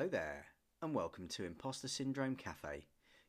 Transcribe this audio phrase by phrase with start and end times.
[0.00, 0.46] Hello there,
[0.80, 2.86] and welcome to Imposter Syndrome Cafe,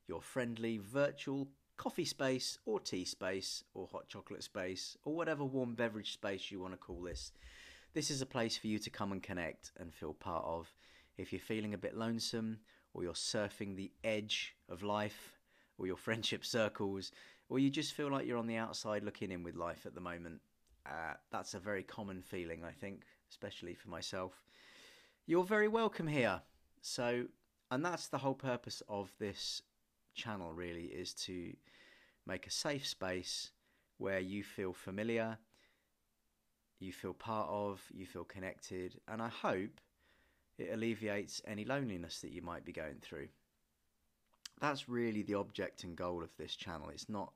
[0.07, 5.75] your friendly virtual coffee space, or tea space, or hot chocolate space, or whatever warm
[5.75, 7.33] beverage space you want to call this.
[7.93, 10.73] This is a place for you to come and connect and feel part of.
[11.17, 12.59] If you're feeling a bit lonesome,
[12.93, 15.33] or you're surfing the edge of life,
[15.77, 17.11] or your friendship circles,
[17.49, 19.99] or you just feel like you're on the outside looking in with life at the
[19.99, 20.39] moment,
[20.85, 24.41] uh, that's a very common feeling, I think, especially for myself.
[25.27, 26.41] You're very welcome here.
[26.81, 27.25] So,
[27.69, 29.61] and that's the whole purpose of this
[30.13, 31.53] channel, really, is to
[32.25, 33.51] make a safe space
[33.97, 35.37] where you feel familiar,
[36.79, 39.79] you feel part of, you feel connected, and I hope
[40.57, 43.27] it alleviates any loneliness that you might be going through.
[44.59, 46.89] That's really the object and goal of this channel.
[46.89, 47.31] It's not,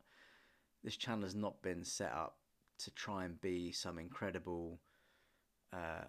[0.83, 2.37] this channel has not been set up
[2.79, 4.79] to try and be some incredible,
[5.71, 6.05] uh,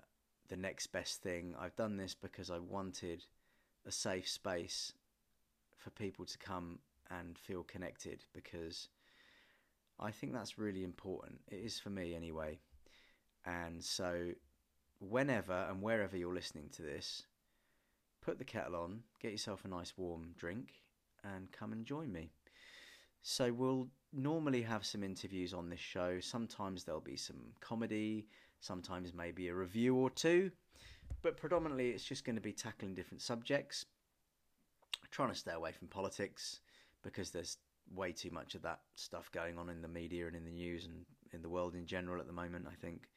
[0.48, 1.54] the next best thing.
[1.58, 3.24] I've done this because I wanted
[3.86, 4.92] a safe space
[5.76, 6.78] for people to come
[7.10, 8.88] and feel connected because
[9.98, 11.40] I think that's really important.
[11.48, 12.58] It is for me anyway.
[13.44, 14.32] And so,
[14.98, 17.22] whenever and wherever you're listening to this,
[18.20, 20.82] put the kettle on, get yourself a nice warm drink,
[21.22, 22.30] and come and join me.
[23.22, 26.18] So, we'll normally have some interviews on this show.
[26.20, 28.26] Sometimes there'll be some comedy,
[28.60, 30.50] sometimes maybe a review or two,
[31.22, 33.86] but predominantly it's just going to be tackling different subjects.
[35.10, 36.60] Trying to stay away from politics
[37.02, 37.58] because there's
[37.94, 40.86] way too much of that stuff going on in the media and in the news
[40.86, 42.66] and in the world in general at the moment.
[42.70, 43.08] I think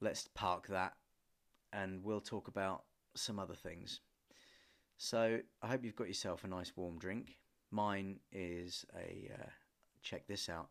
[0.00, 0.94] let's park that
[1.72, 4.00] and we'll talk about some other things.
[4.96, 7.38] So I hope you've got yourself a nice warm drink.
[7.70, 9.50] Mine is a uh,
[10.02, 10.68] check this out.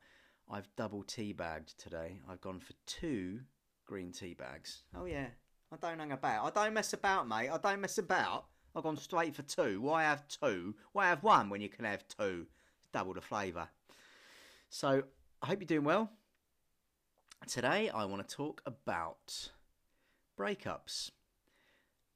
[0.49, 2.19] I've double tea bagged today.
[2.29, 3.41] I've gone for two
[3.85, 4.83] green tea bags.
[4.95, 5.27] Oh yeah,
[5.71, 6.45] I don't hang about.
[6.45, 7.49] I don't mess about, mate.
[7.49, 8.45] I don't mess about.
[8.75, 9.81] I've gone straight for two.
[9.81, 10.75] Why have two?
[10.94, 12.47] Why have one when you can have two?
[12.79, 13.67] It's double the flavour.
[14.69, 15.03] So
[15.41, 16.11] I hope you're doing well.
[17.45, 19.49] Today I want to talk about
[20.39, 21.11] breakups.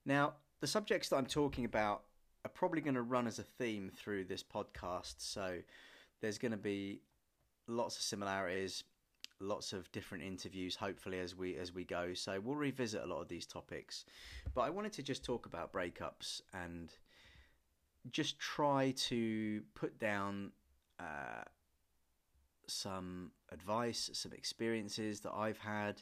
[0.05, 2.03] Now, the subjects that I'm talking about
[2.45, 5.15] are probably going to run as a theme through this podcast.
[5.17, 5.59] So
[6.21, 7.01] there's going to be
[7.67, 8.83] lots of similarities,
[9.39, 12.13] lots of different interviews hopefully as we as we go.
[12.13, 14.05] So we'll revisit a lot of these topics.
[14.53, 16.93] But i wanted to just talk about breakups and
[18.11, 20.51] just try to put down
[20.99, 21.43] uh,
[22.67, 26.01] some advice some experiences that i've had.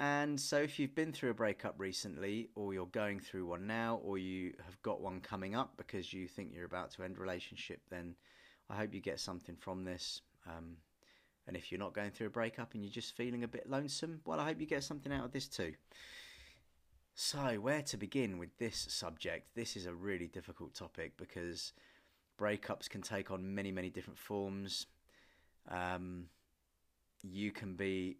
[0.00, 4.00] And so if you've been through a breakup recently or you're going through one now
[4.04, 7.20] or you have got one coming up because you think you're about to end a
[7.20, 8.14] relationship then
[8.70, 10.22] i hope you get something from this.
[10.46, 10.76] Um,
[11.48, 14.20] and if you're not going through a breakup and you're just feeling a bit lonesome,
[14.26, 15.72] well, I hope you get something out of this too.
[17.14, 19.48] So, where to begin with this subject?
[19.56, 21.72] This is a really difficult topic because
[22.38, 24.86] breakups can take on many, many different forms.
[25.70, 26.26] Um,
[27.22, 28.18] you can be,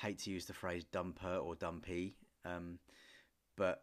[0.00, 2.14] hate to use the phrase dumper or dumpy,
[2.44, 2.78] um,
[3.56, 3.82] but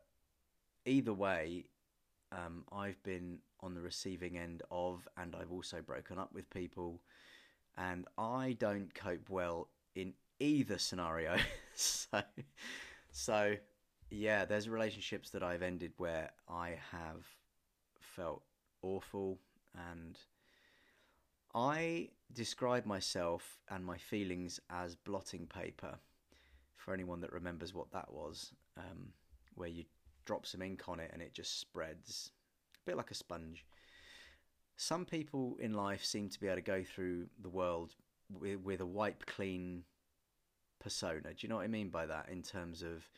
[0.86, 1.66] either way,
[2.32, 7.02] um, I've been on the receiving end of, and I've also broken up with people
[7.78, 11.38] and I don't cope well in either scenario.
[11.76, 12.22] so,
[13.12, 13.56] so
[14.10, 17.24] yeah, there's relationships that I've ended where I have
[18.00, 18.42] felt
[18.82, 19.40] awful,
[19.92, 20.18] and
[21.54, 26.00] I describe myself and my feelings as blotting paper.
[26.76, 29.10] For anyone that remembers what that was, um,
[29.56, 29.84] where you
[30.26, 32.32] drop some ink on it and it just spreads,
[32.76, 33.66] a bit like a sponge
[34.78, 37.96] some people in life seem to be able to go through the world
[38.32, 39.84] with, with a wipe clean
[40.80, 41.22] persona.
[41.22, 42.30] Do you know what I mean by that?
[42.32, 43.10] In terms of,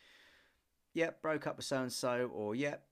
[0.93, 2.85] yep, broke up with so and so, or yep,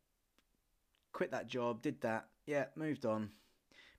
[1.13, 3.31] quit that job, did that, yeah, moved on.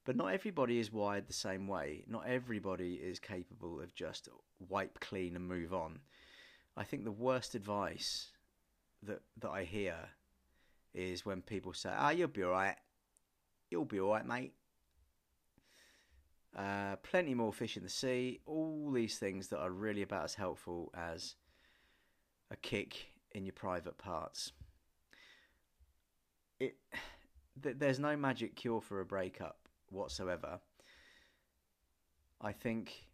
[0.05, 2.05] But not everybody is wired the same way.
[2.07, 4.29] Not everybody is capable of just
[4.69, 6.01] wipe clean and move on.
[6.77, 8.29] I think the worst advice
[9.03, 9.97] that that I hear
[10.95, 12.77] is when people say, "Ah, oh, you'll be all right.
[13.71, 14.55] You'll be all right, mate.
[16.57, 18.41] Uh, plenty more fish in the sea.
[18.47, 21.37] All these things that are really about as helpful as
[22.51, 24.53] a kick in your private parts.
[26.59, 26.77] It
[27.63, 30.61] th- there's no magic cure for a breakup whatsoever.
[32.41, 33.07] I think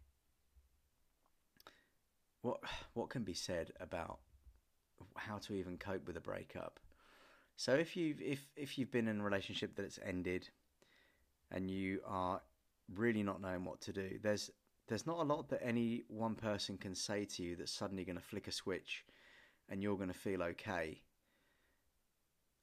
[2.41, 2.59] what
[2.93, 4.19] what can be said about
[5.15, 6.79] how to even cope with a breakup.
[7.55, 10.49] So if you've if if you've been in a relationship that's ended
[11.51, 12.41] and you are
[12.93, 14.19] really not knowing what to do.
[14.21, 14.49] There's
[14.87, 18.17] there's not a lot that any one person can say to you that's suddenly going
[18.17, 19.03] to flick a switch
[19.69, 21.01] and you're going to feel okay.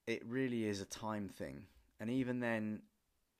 [0.07, 1.65] it really is a time thing.
[2.01, 2.83] And even then,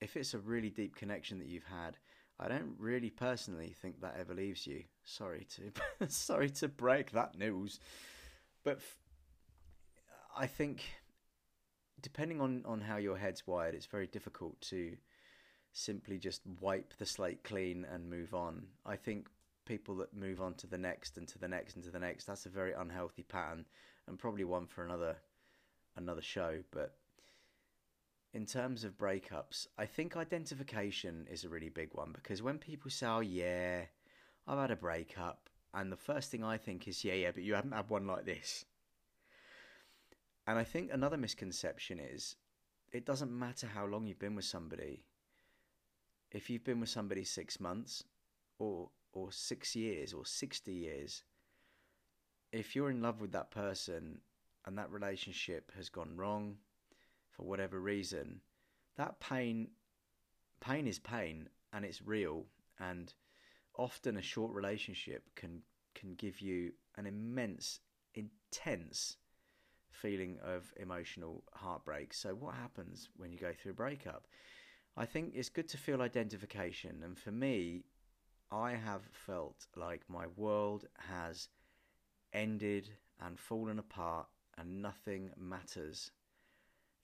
[0.01, 1.99] if it's a really deep connection that you've had,
[2.39, 4.85] I don't really personally think that ever leaves you.
[5.05, 7.79] Sorry to sorry to break that news,
[8.65, 8.99] but f-
[10.37, 10.83] I think
[12.01, 14.97] depending on on how your head's wired, it's very difficult to
[15.73, 18.67] simply just wipe the slate clean and move on.
[18.85, 19.29] I think
[19.65, 22.25] people that move on to the next and to the next and to the next
[22.25, 23.65] that's a very unhealthy pattern
[24.09, 25.17] and probably one for another
[25.97, 26.59] another show.
[26.71, 26.95] But
[28.35, 32.91] in terms of breakups i think identification is a really big one because when people
[32.91, 33.83] say oh yeah
[34.47, 37.55] i've had a breakup and the first thing i think is yeah yeah but you
[37.55, 38.65] haven't had one like this.
[40.47, 42.37] And i think another misconception is
[42.91, 45.05] it doesn't matter how long you've been with somebody
[46.33, 48.05] if you've been with somebody 6 months
[48.59, 51.23] or or six years or 60 years,
[52.51, 54.21] if you're in love with that person
[54.65, 56.57] and that relationship has gone wrong
[57.31, 58.41] for whatever reason,
[58.97, 59.69] that pain
[60.61, 62.47] pain is pain and it's real
[62.79, 63.15] and
[63.77, 65.63] often a short relationship can
[65.95, 67.81] can give you an immense
[68.15, 69.17] intense
[69.91, 72.15] feeling of emotional heartbreak.
[72.15, 74.27] So what happens when you go through a breakup?
[74.97, 77.85] I think it's good to feel identification and for me
[78.51, 81.49] I have felt like my world has
[82.35, 82.91] ended
[83.21, 84.27] and fallen apart
[84.59, 86.11] and nothing matters.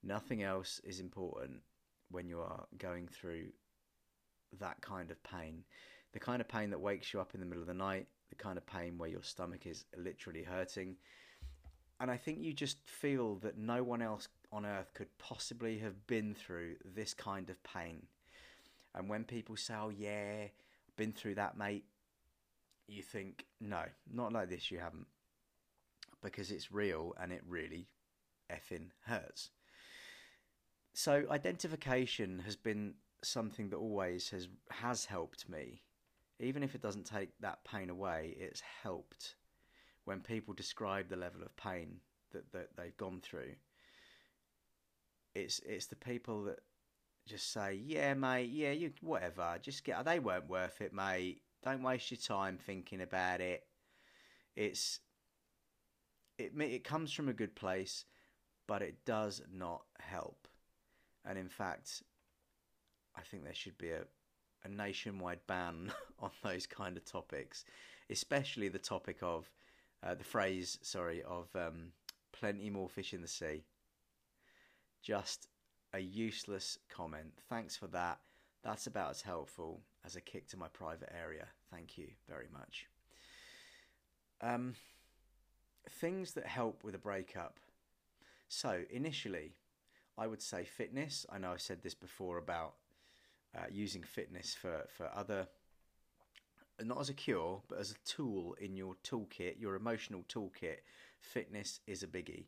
[0.02, 1.62] Nothing else is important
[2.10, 3.46] when you are going through
[4.58, 5.64] that kind of pain.
[6.12, 8.36] The kind of pain that wakes you up in the middle of the night, the
[8.36, 10.96] kind of pain where your stomach is literally hurting.
[12.00, 16.06] And I think you just feel that no one else on earth could possibly have
[16.06, 18.06] been through this kind of pain.
[18.94, 20.48] And when people say, oh, yeah,
[20.96, 21.84] been through that, mate,
[22.86, 25.06] you think, no, not like this, you haven't.
[26.22, 27.88] Because it's real and it really
[28.50, 29.50] effing hurts.
[30.94, 35.82] So identification has been something that always has has helped me.
[36.40, 39.34] Even if it doesn't take that pain away, it's helped
[40.04, 42.00] when people describe the level of pain
[42.32, 43.54] that, that they've gone through.
[45.38, 46.60] It's it's the people that
[47.26, 49.58] just say, "Yeah, mate, yeah, you whatever.
[49.62, 50.04] Just get.
[50.04, 51.42] They weren't worth it, mate.
[51.62, 53.66] Don't waste your time thinking about it.
[54.56, 55.00] It's
[56.38, 58.04] it it comes from a good place,
[58.66, 60.48] but it does not help.
[61.24, 62.02] And in fact,
[63.16, 64.04] I think there should be a
[64.64, 67.64] a nationwide ban on those kind of topics,
[68.10, 69.50] especially the topic of
[70.02, 71.92] uh, the phrase, sorry, of um,
[72.32, 73.64] plenty more fish in the sea.
[75.02, 75.48] Just
[75.92, 77.32] a useless comment.
[77.48, 78.18] Thanks for that.
[78.62, 81.46] That's about as helpful as a kick to my private area.
[81.70, 82.86] Thank you very much.
[84.40, 84.74] Um,
[85.88, 87.58] things that help with a breakup.
[88.48, 89.52] So, initially,
[90.16, 91.26] I would say fitness.
[91.30, 92.74] I know I've said this before about
[93.56, 95.46] uh, using fitness for, for other,
[96.82, 100.78] not as a cure, but as a tool in your toolkit, your emotional toolkit.
[101.20, 102.46] Fitness is a biggie.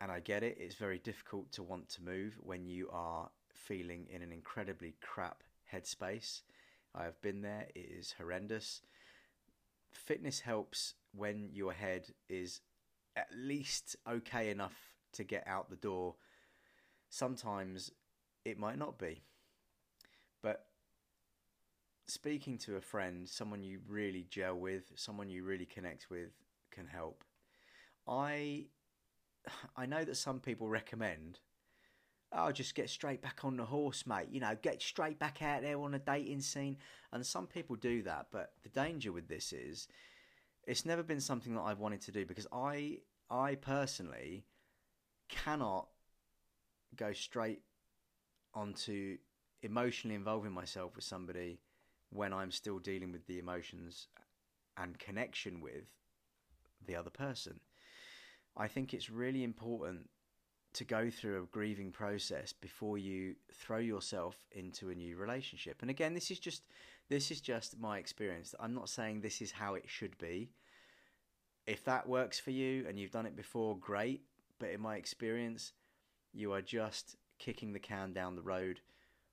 [0.00, 4.06] And I get it, it's very difficult to want to move when you are feeling
[4.10, 5.42] in an incredibly crap
[5.72, 6.42] headspace.
[6.94, 8.82] I have been there, it is horrendous.
[9.92, 12.60] Fitness helps when your head is
[13.16, 14.76] at least okay enough
[15.12, 16.14] to get out the door.
[17.08, 17.90] Sometimes
[18.44, 19.22] it might not be.
[20.42, 20.66] But
[22.06, 26.30] speaking to a friend, someone you really gel with, someone you really connect with,
[26.70, 27.24] can help.
[28.06, 28.66] I
[29.76, 31.40] I know that some people recommend,
[32.32, 34.28] oh, just get straight back on the horse, mate.
[34.30, 36.76] You know, get straight back out there on a dating scene.
[37.12, 39.88] And some people do that, but the danger with this is
[40.66, 42.98] it's never been something that I've wanted to do because I,
[43.30, 44.44] I personally
[45.28, 45.88] cannot
[46.96, 47.62] go straight
[48.54, 49.18] onto
[49.62, 51.60] emotionally involving myself with somebody
[52.10, 54.08] when I'm still dealing with the emotions
[54.76, 55.84] and connection with
[56.86, 57.60] the other person.
[58.58, 60.08] I think it's really important
[60.74, 65.78] to go through a grieving process before you throw yourself into a new relationship.
[65.80, 66.64] And again, this is just
[67.08, 68.54] this is just my experience.
[68.60, 70.50] I'm not saying this is how it should be.
[71.66, 74.22] If that works for you and you've done it before, great.
[74.58, 75.72] But in my experience,
[76.32, 78.80] you are just kicking the can down the road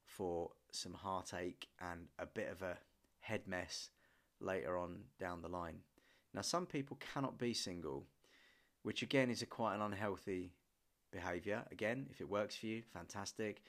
[0.06, 2.78] for some heartache and a bit of a
[3.20, 3.90] head mess
[4.40, 5.80] later on down the line.
[6.34, 8.06] Now, some people cannot be single
[8.86, 10.54] which again is a quite an unhealthy
[11.12, 11.64] behavior.
[11.72, 13.64] Again, if it works for you, fantastic.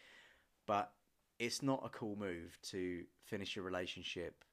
[0.67, 0.93] But
[1.39, 4.45] it's not a cool move to finish your relationship,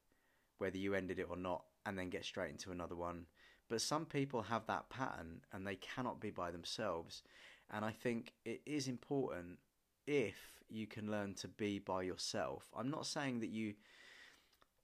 [0.56, 3.26] whether you ended it or not, and then get straight into another one.
[3.68, 7.22] But some people have that pattern and they cannot be by themselves.
[7.70, 9.58] And I think it is important
[10.06, 10.36] if
[10.70, 12.70] you can learn to be by yourself.
[12.74, 13.74] I'm not saying that you.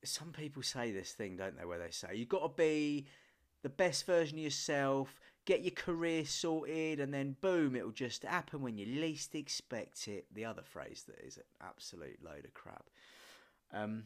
[0.04, 3.06] Some people say this thing, don't they, where they say, you've got to be
[3.62, 5.20] the best version of yourself,
[5.50, 10.26] get your career sorted, and then boom, it'll just happen when you least expect it.
[10.32, 12.88] The other phrase that is an absolute load of crap.
[13.72, 14.04] Um,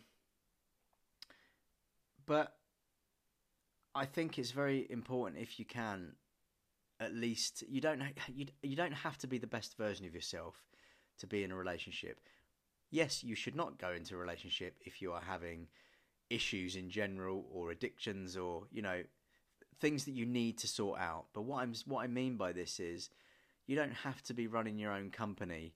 [2.25, 2.55] but
[3.95, 6.13] I think it's very important if you can,
[6.99, 8.03] at least you don't
[8.35, 10.57] you you don't have to be the best version of yourself
[11.19, 12.21] to be in a relationship.
[12.91, 15.67] Yes, you should not go into a relationship if you are having
[16.31, 19.03] issues in general or addictions or you know
[19.81, 21.27] things that you need to sort out.
[21.33, 23.11] But what I'm what I mean by this is
[23.67, 25.75] you don't have to be running your own company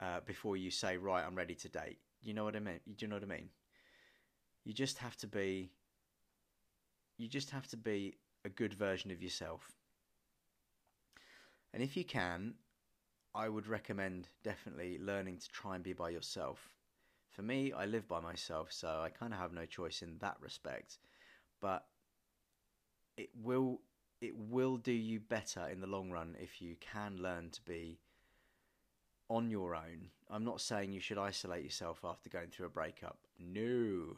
[0.00, 1.98] uh, before you say right, I'm ready to date.
[2.22, 2.80] You know what I mean?
[2.86, 3.48] Do you know what I mean?
[4.64, 5.70] You just have to be.
[7.16, 8.14] You just have to be
[8.44, 9.72] a good version of yourself.
[11.74, 12.54] And if you can,
[13.34, 16.70] I would recommend definitely learning to try and be by yourself.
[17.30, 20.36] For me, I live by myself, so I kind of have no choice in that
[20.40, 20.98] respect.
[21.60, 21.84] But
[23.18, 23.80] it will
[24.20, 27.98] it will do you better in the long run if you can learn to be
[29.28, 30.08] on your own.
[30.30, 33.18] I'm not saying you should isolate yourself after going through a breakup.
[33.38, 34.16] No.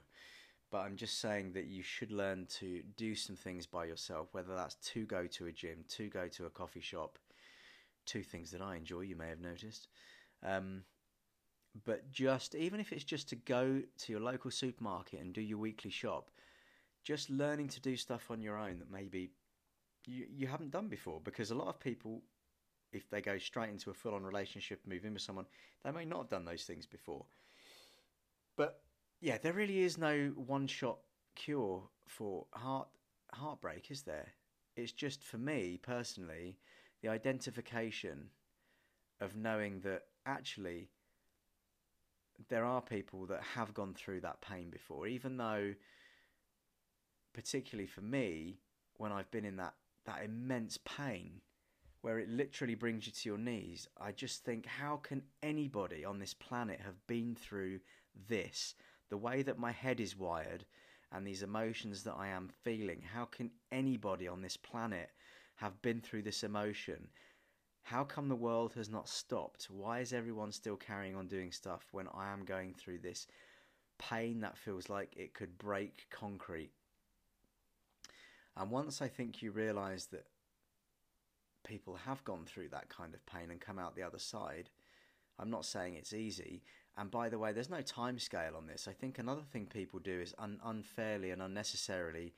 [0.70, 4.54] But I'm just saying that you should learn to do some things by yourself, whether
[4.54, 7.18] that's to go to a gym, to go to a coffee shop,
[8.06, 9.88] two things that I enjoy, you may have noticed.
[10.46, 10.84] Um,
[11.84, 15.58] but just, even if it's just to go to your local supermarket and do your
[15.58, 16.30] weekly shop,
[17.02, 19.30] just learning to do stuff on your own that maybe
[20.06, 21.20] you, you haven't done before.
[21.22, 22.22] Because a lot of people,
[22.92, 25.46] if they go straight into a full on relationship, move in with someone,
[25.84, 27.24] they may not have done those things before.
[28.56, 28.80] But
[29.20, 30.98] yeah, there really is no one shot
[31.34, 32.88] cure for heart
[33.32, 34.28] heartbreak, is there?
[34.76, 36.58] It's just for me personally,
[37.02, 38.30] the identification
[39.20, 40.88] of knowing that actually
[42.48, 45.74] there are people that have gone through that pain before, even though,
[47.32, 48.58] particularly for me,
[48.96, 49.74] when I've been in that,
[50.06, 51.40] that immense pain
[52.02, 56.18] where it literally brings you to your knees, I just think, how can anybody on
[56.18, 57.80] this planet have been through
[58.28, 58.74] this?
[59.10, 60.64] The way that my head is wired
[61.12, 65.10] and these emotions that I am feeling, how can anybody on this planet
[65.60, 67.08] have been through this emotion.
[67.82, 69.68] How come the world has not stopped?
[69.70, 73.26] Why is everyone still carrying on doing stuff when I am going through this
[73.98, 76.72] pain that feels like it could break concrete?
[78.60, 80.26] And once I think you realize that
[81.66, 84.68] people have gone through that kind of pain and come out the other side,
[85.38, 86.62] I'm not saying it's easy.
[86.98, 88.86] And by the way, there's no time scale on this.
[88.86, 92.34] I think another thing people do is un- unfairly and unnecessarily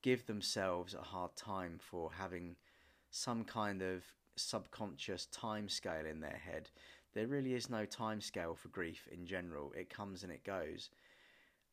[0.00, 2.54] give themselves a hard time for having
[3.10, 4.04] some kind of
[4.36, 6.70] subconscious time scale in their head.
[7.14, 9.72] There really is no time scale for grief in general.
[9.76, 10.90] It comes and it goes.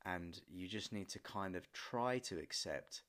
[0.06, 3.04] And you just need to kind of try to accept,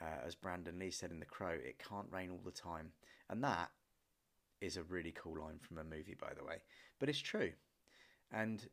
[0.00, 2.92] uh, as Brandon Lee said in The Crow, it can't rain all the time.
[3.28, 3.70] And that
[4.60, 6.56] is a really cool line from a movie, by the way.
[6.98, 7.52] But it's true.
[8.32, 8.66] And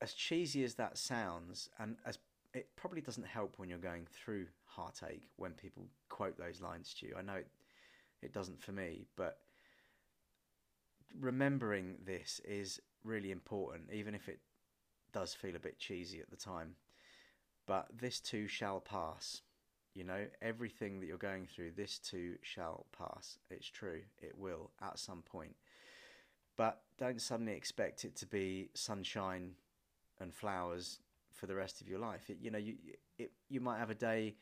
[0.00, 2.18] as cheesy as that sounds, and as
[2.54, 7.06] it probably doesn't help when you're going through heartache when people quote those lines to
[7.06, 7.14] you.
[7.18, 7.48] I know it,
[8.22, 9.38] it doesn't for me, but
[11.20, 14.40] remembering this is really important, even if it
[15.12, 16.74] does feel a bit cheesy at the time.
[17.66, 19.42] But this too shall pass.
[19.98, 23.36] You know, everything that you're going through, this too shall pass.
[23.50, 25.56] It's true, it will at some point.
[26.56, 29.54] But don't suddenly expect it to be sunshine
[30.20, 31.00] and flowers
[31.32, 32.30] for the rest of your life.
[32.30, 32.76] It, you know, you
[33.18, 34.36] it, you might have a day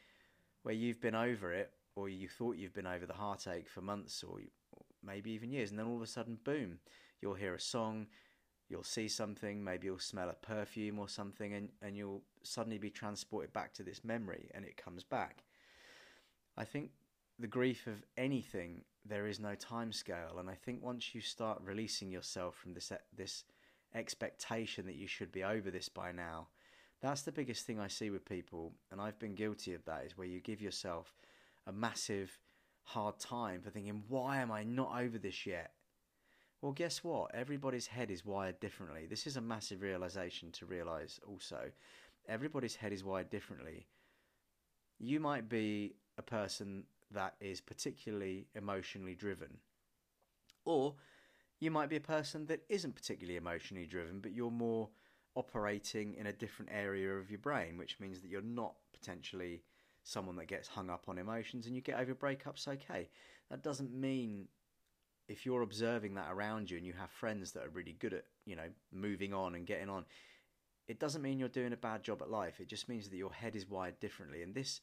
[0.63, 4.23] where you've been over it, or you thought you've been over the heartache for months,
[4.23, 4.41] or,
[4.73, 6.81] or maybe even years, and then all of a sudden, boom,
[7.23, 8.09] you'll hear a song,
[8.69, 12.91] you'll see something, maybe you'll smell a perfume or something, and, and you'll suddenly be
[12.91, 15.45] transported back to this memory, and it comes back.
[16.57, 16.91] I think
[17.39, 21.61] the grief of anything, there is no time scale, and I think once you start
[21.65, 23.45] releasing yourself from this uh, this
[23.95, 26.49] expectation that you should be over this by now,
[27.01, 30.17] that's the biggest thing I see with people, and I've been guilty of that, is
[30.17, 31.15] where you give yourself
[31.67, 32.39] a massive
[32.83, 35.73] hard time for thinking, why am I not over this yet?
[36.61, 37.35] Well, guess what?
[37.35, 39.07] Everybody's head is wired differently.
[39.07, 41.71] This is a massive realization to realize also.
[42.29, 43.87] Everybody's head is wired differently.
[44.99, 49.61] You might be a person that is particularly emotionally driven,
[50.65, 50.95] or
[51.61, 54.91] you might be a person that isn't particularly emotionally driven, but you're more
[55.35, 59.63] operating in a different area of your brain, which means that you're not potentially
[60.05, 63.09] someone that gets hung up on emotions and you get over breakups okay.
[63.51, 64.49] That doesn't mean
[65.29, 68.25] if you're observing that around you and you have friends that are really good at,
[68.45, 70.05] you know, moving on and getting on,
[70.89, 72.61] it doesn't mean you're doing a bad job at life.
[72.61, 74.43] It just means that your head is wired differently.
[74.43, 74.81] And this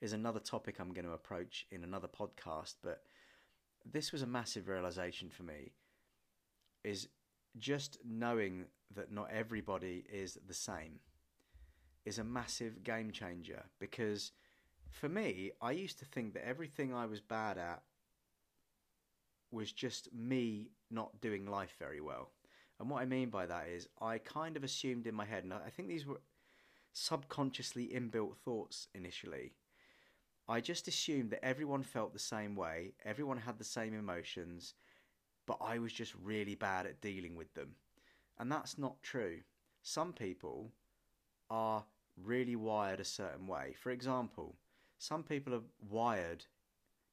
[0.00, 3.02] is another topic I'm going to approach in another podcast, but
[3.84, 5.72] this was a massive realization for me
[6.84, 7.08] is
[7.58, 11.00] just knowing that not everybody is the same
[12.04, 14.32] is a massive game changer because
[14.90, 17.82] for me, I used to think that everything I was bad at
[19.52, 22.30] was just me not doing life very well.
[22.80, 25.52] And what I mean by that is, I kind of assumed in my head, and
[25.52, 26.20] I think these were
[26.92, 29.52] subconsciously inbuilt thoughts initially.
[30.48, 34.74] I just assumed that everyone felt the same way, everyone had the same emotions,
[35.46, 37.76] but I was just really bad at dealing with them.
[38.38, 39.40] And that's not true.
[39.82, 40.72] Some people
[41.50, 41.84] are
[42.16, 43.74] really wired a certain way.
[43.80, 44.56] For example,
[44.98, 46.44] some people are wired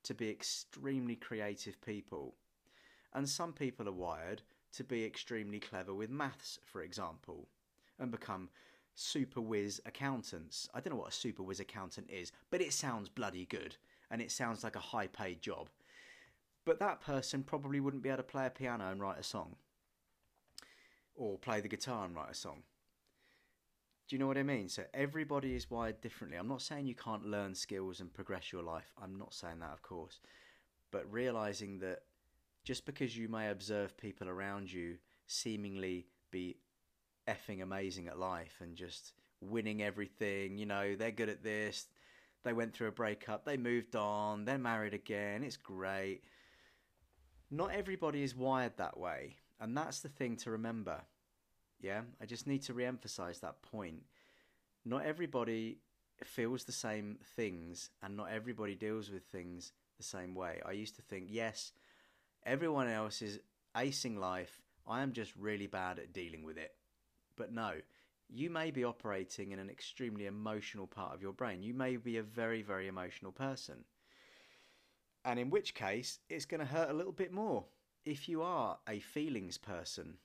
[0.09, 2.33] to be extremely creative people,
[3.13, 4.41] and some people are wired
[4.73, 7.47] to be extremely clever with maths, for example,
[7.99, 8.49] and become
[8.95, 10.67] super whiz accountants.
[10.73, 13.75] I don't know what a super whiz accountant is, but it sounds bloody good
[14.09, 15.69] and it sounds like a high paid job.
[16.65, 19.57] But that person probably wouldn't be able to play a piano and write a song
[21.13, 22.63] or play the guitar and write a song.
[24.09, 24.69] Do you know what I mean?
[24.69, 26.39] So everybody is wired differently.
[26.39, 28.91] I'm not saying you can't learn skills and progress your life.
[28.99, 30.19] I'm not saying that, of course.
[30.89, 31.99] But realizing that
[32.63, 34.97] just because you may observe people around you
[35.27, 36.57] seemingly be
[37.27, 41.85] effing amazing at life and just winning everything, you know, they're good at this,
[42.43, 46.23] they went through a breakup, they moved on, they're married again, it's great.
[47.51, 51.01] Not everybody is wired that way, and that's the thing to remember.
[51.79, 54.03] Yeah, I just need to re emphasize that point.
[54.85, 55.79] Not everybody
[56.23, 60.59] feels the same things, and not everybody deals with things the same way.
[60.65, 61.71] I used to think, yes,
[62.45, 63.39] everyone else is
[63.75, 66.73] acing life, I am just really bad at dealing with it.
[67.37, 67.73] But no,
[68.27, 71.61] you may be operating in an extremely emotional part of your brain.
[71.61, 73.85] You may be a very, very emotional person.
[75.23, 77.65] And in which case, it's going to hurt a little bit more
[78.05, 80.15] if you are a feelings person,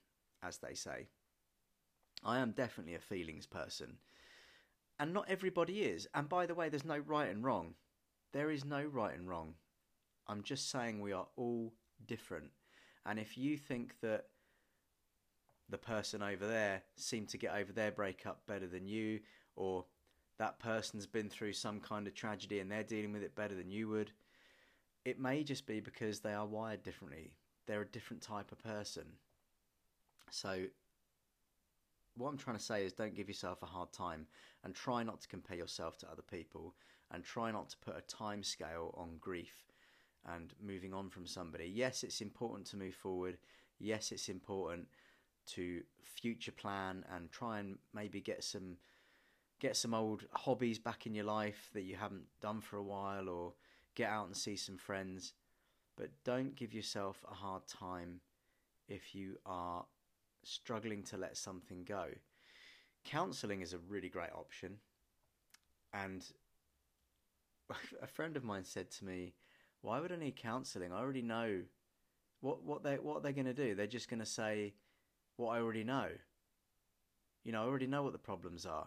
[0.43, 1.09] as they say.
[2.25, 3.99] I am definitely a feelings person.
[4.99, 6.07] And not everybody is.
[6.15, 7.75] And by the way, there's no right and wrong.
[8.33, 9.55] There is no right and wrong.
[10.27, 11.73] I'm just saying we are all
[12.07, 12.51] different.
[13.05, 14.27] And if you think that
[15.69, 19.21] the person over there seemed to get over their breakup better than you,
[19.57, 19.85] or
[20.39, 23.71] that person's been through some kind of tragedy and they're dealing with it better than
[23.71, 24.11] you would,
[25.05, 27.33] it may just be because they are wired differently.
[27.67, 29.05] They're a different type of person.
[30.31, 30.65] So
[32.17, 34.27] what I'm trying to say is don't give yourself a hard time
[34.63, 36.75] and try not to compare yourself to other people
[37.11, 39.65] and try not to put a time scale on grief
[40.27, 41.67] and moving on from somebody.
[41.67, 43.39] Yes, it's important to move forward.
[43.79, 44.89] Yes, it's important
[45.47, 48.77] to future plan and try and maybe get some
[49.61, 53.29] get some old hobbies back in your life that you haven't done for a while
[53.29, 53.53] or
[53.95, 55.33] get out and see some friends.
[55.97, 58.21] But don't give yourself a hard time
[58.89, 59.85] if you are
[60.47, 62.07] struggling to let something go.
[63.05, 64.79] Counseling is a really great option.
[65.93, 66.25] And
[68.03, 69.35] a friend of mine said to me,
[69.83, 70.93] "Why would I need counseling?
[70.93, 71.63] I already know
[72.41, 73.75] what what they what they're going to do.
[73.75, 74.75] They're just going to say
[75.37, 76.09] what I already know.
[77.43, 78.87] You know, I already know what the problems are.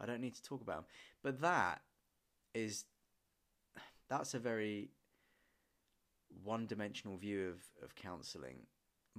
[0.00, 0.84] I don't need to talk about them.
[1.22, 1.82] But that
[2.54, 2.84] is
[4.08, 4.90] that's a very
[6.44, 8.66] one-dimensional view of of counseling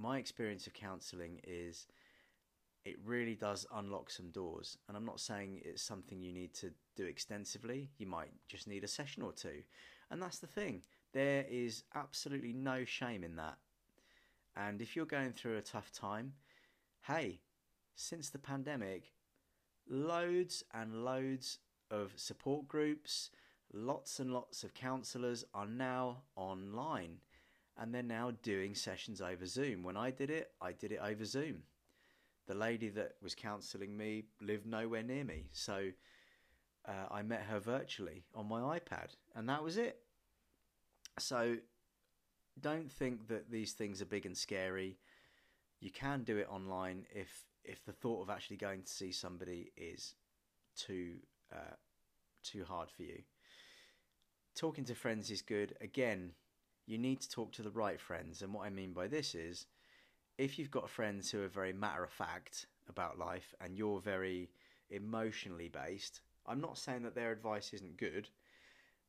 [0.02, 1.86] my experience of counselling is
[2.84, 4.76] it really does unlock some doors.
[4.88, 7.90] And I'm not saying it's something you need to do extensively.
[7.98, 9.62] You might just need a session or two.
[10.10, 10.82] And that's the thing.
[11.12, 13.58] There is absolutely no shame in that.
[14.56, 16.32] And if you're going through a tough time,
[17.06, 17.40] hey,
[17.94, 19.12] since the pandemic,
[19.88, 21.58] loads and loads
[21.90, 23.30] of support groups,
[23.72, 27.18] lots and lots of counsellors are now online
[27.78, 29.82] and they're now doing sessions over Zoom.
[29.82, 31.62] When I did it, I did it over Zoom.
[32.46, 35.90] The lady that was counselling me lived nowhere near me, so
[36.86, 39.98] uh, I met her virtually on my iPad, and that was it.
[41.18, 41.56] So
[42.60, 44.98] don't think that these things are big and scary.
[45.80, 49.70] You can do it online if if the thought of actually going to see somebody
[49.76, 50.14] is
[50.76, 51.14] too
[51.52, 51.76] uh,
[52.42, 53.22] too hard for you.
[54.54, 55.74] Talking to friends is good.
[55.80, 56.32] Again,
[56.86, 58.42] you need to talk to the right friends.
[58.42, 59.66] And what I mean by this is
[60.38, 64.50] if you've got friends who are very matter of fact about life and you're very
[64.90, 68.28] emotionally based, I'm not saying that their advice isn't good,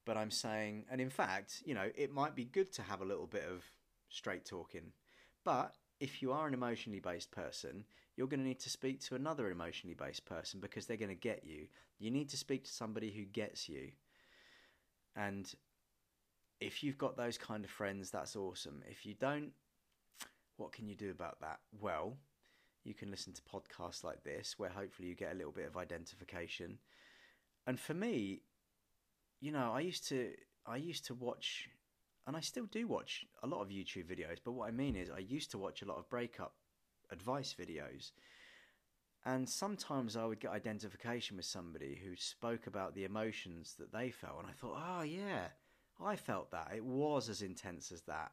[0.05, 3.05] but I'm saying, and in fact, you know, it might be good to have a
[3.05, 3.63] little bit of
[4.09, 4.91] straight talking.
[5.43, 9.15] But if you are an emotionally based person, you're going to need to speak to
[9.15, 11.67] another emotionally based person because they're going to get you.
[11.99, 13.91] You need to speak to somebody who gets you.
[15.15, 15.51] And
[16.59, 18.81] if you've got those kind of friends, that's awesome.
[18.89, 19.51] If you don't,
[20.57, 21.59] what can you do about that?
[21.79, 22.17] Well,
[22.83, 25.77] you can listen to podcasts like this where hopefully you get a little bit of
[25.77, 26.77] identification.
[27.65, 28.41] And for me,
[29.39, 30.31] you know, I used to
[30.65, 31.69] I used to watch
[32.25, 35.09] and I still do watch a lot of YouTube videos, but what I mean is
[35.09, 36.53] I used to watch a lot of breakup
[37.11, 38.11] advice videos.
[39.25, 44.11] And sometimes I would get identification with somebody who spoke about the emotions that they
[44.11, 45.49] felt and I thought, "Oh yeah,
[46.03, 46.71] I felt that.
[46.75, 48.31] It was as intense as that."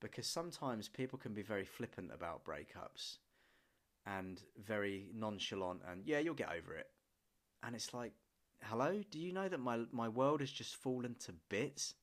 [0.00, 3.18] Because sometimes people can be very flippant about breakups
[4.06, 6.88] and very nonchalant and yeah, you'll get over it.
[7.62, 8.12] And it's like,
[8.62, 11.94] hello, do you know that my my world has just fallen to bits?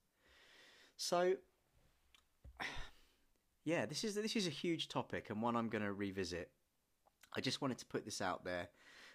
[0.98, 1.36] So
[3.63, 6.52] yeah, this is this is a huge topic and one I'm going to revisit.
[7.36, 8.70] I just wanted to put this out there.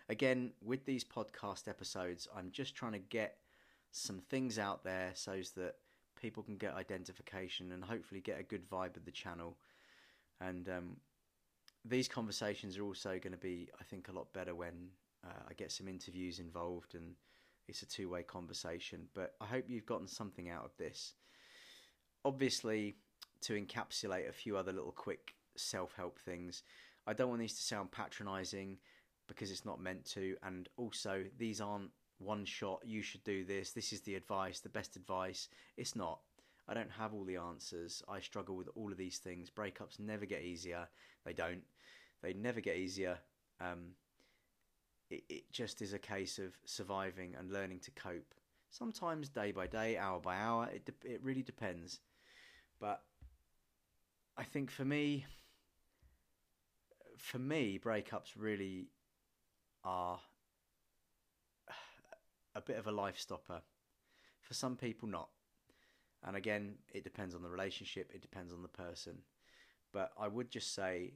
[0.09, 3.37] Again, with these podcast episodes, I'm just trying to get
[3.93, 5.77] some things out there so that
[6.21, 9.57] people can get identification and hopefully get a good vibe of the channel.
[10.41, 10.97] And um,
[11.85, 14.91] these conversations are also going to be, I think, a lot better when
[15.25, 17.15] uh, I get some interviews involved and
[17.69, 19.07] it's a two way conversation.
[19.15, 21.15] But I hope you've gotten something out of this.
[22.25, 22.97] Obviously,
[23.43, 26.63] to encapsulate a few other little quick self help things,
[27.07, 28.79] I don't want these to sound patronizing
[29.27, 30.37] because it's not meant to.
[30.43, 34.69] And also, these aren't one shot, you should do this, this is the advice, the
[34.69, 35.49] best advice.
[35.77, 36.21] It's not.
[36.69, 38.03] I don't have all the answers.
[38.09, 39.51] I struggle with all of these things.
[39.51, 40.89] Breakups never get easier.
[41.25, 41.63] They don't.
[42.23, 43.19] They never get easier.
[43.61, 43.95] Um,
[45.11, 48.35] it, it just is a case of surviving and learning to cope.
[48.71, 50.69] Sometimes day by day, hour by hour.
[50.73, 51.99] It de- it really depends.
[52.79, 53.03] But
[54.37, 55.27] I think for me,
[57.19, 58.91] for me, breakups really
[59.83, 60.21] are
[62.55, 63.63] a bit of a life stopper.
[64.41, 65.29] For some people, not.
[66.25, 69.19] And again, it depends on the relationship, it depends on the person.
[69.93, 71.15] But I would just say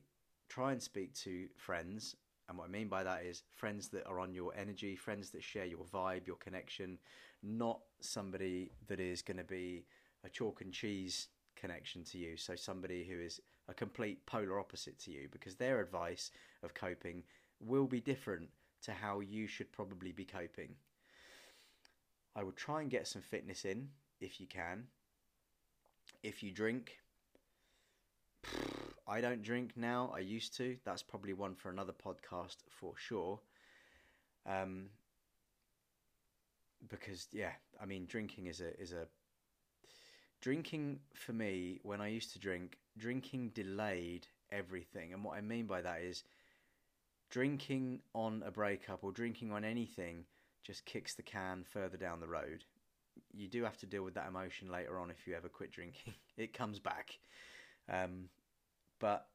[0.49, 2.17] try and speak to friends.
[2.49, 5.43] And what I mean by that is friends that are on your energy, friends that
[5.43, 6.99] share your vibe, your connection,
[7.43, 9.85] not somebody that is going to be
[10.25, 12.37] a chalk and cheese connection to you.
[12.37, 16.31] So somebody who is a complete polar opposite to you because their advice
[16.63, 17.23] of coping
[17.61, 18.49] will be different
[18.83, 20.75] to how you should probably be coping.
[22.37, 23.89] I would try and get some fitness in
[24.21, 24.85] if you can.
[26.23, 26.99] If you drink,
[29.09, 30.13] I don't drink now.
[30.15, 30.77] I used to.
[30.85, 33.41] That's probably one for another podcast for sure.
[34.47, 34.87] Um,
[36.89, 39.07] because yeah, I mean, drinking is a is a
[40.41, 41.81] drinking for me.
[41.83, 46.25] When I used to drink, drinking delayed everything, and what I mean by that is
[47.31, 50.25] drinking on a breakup or drinking on anything
[50.65, 52.65] just kicks the can further down the road
[53.33, 56.15] you do have to deal with that emotion later on if you ever quit drinking.
[56.37, 57.19] it comes back.
[57.89, 58.29] Um,
[59.01, 59.27] but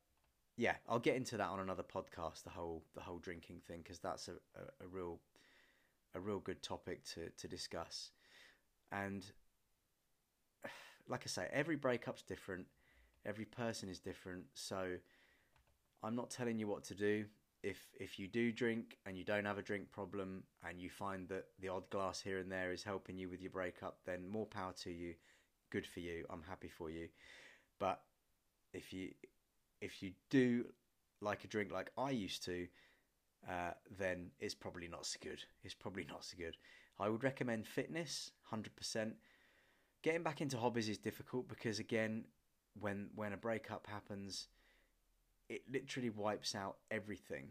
[0.58, 2.44] yeah, I'll get into that on another podcast.
[2.44, 5.20] The whole the whole drinking thing because that's a, a, a, real
[6.16, 8.12] a real good topic to to discuss.
[8.92, 9.26] And
[11.08, 12.66] like I say, every breakup's different.
[13.26, 14.46] Every person is different.
[14.54, 14.96] So
[16.02, 17.26] I'm not telling you what to do
[17.64, 21.28] if if you do drink and you don't have a drink problem and you find
[21.30, 24.46] that the odd glass here and there is helping you with your breakup, then more
[24.46, 25.16] power to you.
[25.72, 26.26] Good for you.
[26.30, 27.10] I'm happy for you.
[27.80, 28.02] But
[28.74, 29.10] if you
[29.82, 30.66] if you do
[31.22, 32.68] like a drink like I used to,
[33.48, 35.44] uh, then it's probably not so good.
[35.64, 36.56] It's probably not so good.
[37.00, 39.16] I would recommend fitness, hundred percent.
[40.02, 42.26] Getting back into hobbies is difficult because again,
[42.80, 44.48] when when a breakup happens,
[45.50, 47.50] it literally wipes out everything.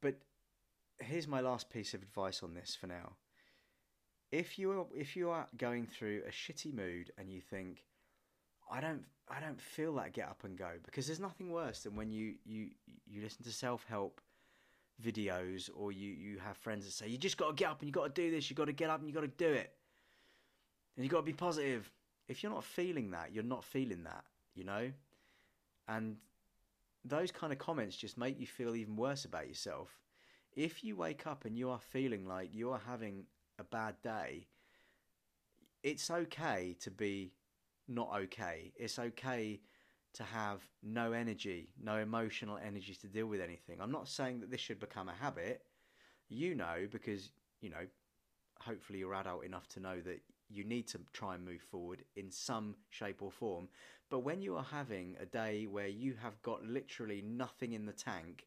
[0.00, 0.16] But
[0.98, 3.12] here's my last piece of advice on this for now.
[4.30, 7.84] If you are if you are going through a shitty mood and you think,
[8.70, 11.96] I don't I don't feel that get up and go because there's nothing worse than
[11.96, 12.68] when you you
[13.06, 14.20] you listen to self help
[15.02, 17.88] videos or you you have friends that say you just got to get up and
[17.88, 19.48] you got to do this you got to get up and you got to do
[19.48, 19.72] it
[20.96, 21.90] and you got to be positive
[22.28, 24.90] if you're not feeling that you're not feeling that you know
[25.88, 26.16] and
[27.08, 29.90] those kind of comments just make you feel even worse about yourself.
[30.54, 33.24] If you wake up and you are feeling like you are having
[33.58, 34.46] a bad day,
[35.82, 37.32] it's okay to be
[37.88, 38.72] not okay.
[38.76, 39.60] It's okay
[40.14, 43.80] to have no energy, no emotional energy to deal with anything.
[43.80, 45.62] I'm not saying that this should become a habit.
[46.28, 47.86] You know, because, you know,
[48.58, 52.30] hopefully you're adult enough to know that you need to try and move forward in
[52.30, 53.68] some shape or form.
[54.10, 57.92] But when you are having a day where you have got literally nothing in the
[57.92, 58.46] tank,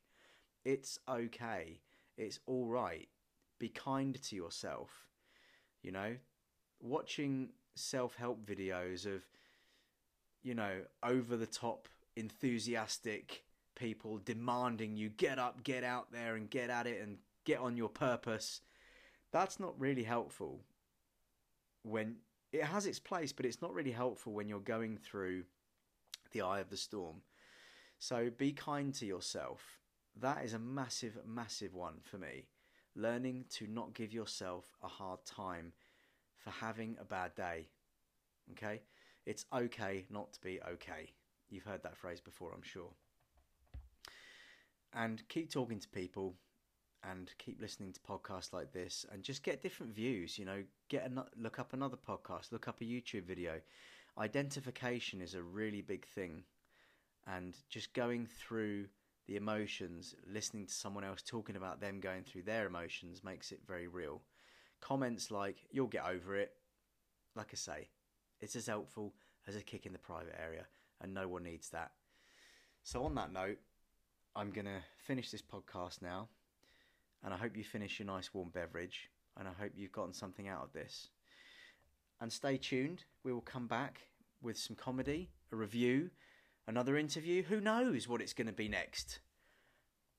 [0.63, 1.81] it's okay.
[2.17, 3.07] It's all right.
[3.59, 5.07] Be kind to yourself.
[5.81, 6.15] You know,
[6.79, 9.23] watching self help videos of,
[10.41, 13.43] you know, over the top, enthusiastic
[13.75, 17.75] people demanding you get up, get out there, and get at it and get on
[17.77, 18.61] your purpose.
[19.31, 20.61] That's not really helpful
[21.89, 22.15] when
[22.51, 25.43] it has its place, but it's not really helpful when you're going through
[26.31, 27.17] the eye of the storm.
[27.99, 29.79] So be kind to yourself.
[30.19, 32.47] That is a massive, massive one for me.
[32.95, 35.73] Learning to not give yourself a hard time
[36.37, 37.67] for having a bad day.
[38.51, 38.81] Okay?
[39.25, 41.11] It's okay not to be okay.
[41.49, 42.91] You've heard that phrase before, I'm sure.
[44.93, 46.35] And keep talking to people
[47.03, 51.09] and keep listening to podcasts like this and just get different views you know get
[51.09, 53.61] a look up another podcast look up a youtube video.
[54.17, 56.43] Identification is a really big thing.
[57.25, 58.87] And just going through
[59.27, 63.59] the emotions listening to someone else talking about them going through their emotions makes it
[63.67, 64.21] very real.
[64.81, 66.53] Comments like you'll get over it.
[67.35, 67.89] Like i say
[68.41, 69.13] it's as helpful
[69.47, 70.65] as a kick in the private area
[71.01, 71.91] and no one needs that.
[72.83, 73.59] So on that note
[74.35, 76.27] i'm going to finish this podcast now
[77.23, 80.47] and I hope you finish your nice warm beverage, and I hope you've gotten something
[80.47, 81.09] out of this.
[82.21, 84.01] And stay tuned, we will come back
[84.41, 86.09] with some comedy, a review,
[86.67, 87.43] another interview.
[87.43, 89.19] Who knows what it's going to be next?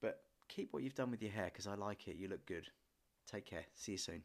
[0.00, 2.16] But keep what you've done with your hair because I like it.
[2.16, 2.68] You look good.
[3.30, 3.64] Take care.
[3.74, 4.22] See you soon.